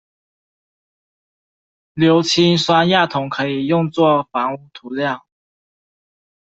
[1.93, 5.27] 硫氰酸亚铜可以用作防污涂料。